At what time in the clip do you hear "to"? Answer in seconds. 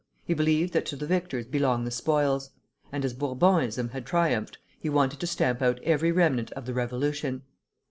0.87-0.95, 5.19-5.27